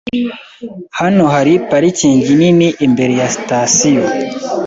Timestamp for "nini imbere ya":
2.39-3.27